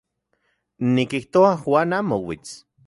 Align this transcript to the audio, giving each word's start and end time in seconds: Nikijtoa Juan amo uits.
Nikijtoa 0.95 1.55
Juan 1.67 1.99
amo 2.03 2.23
uits. 2.29 2.57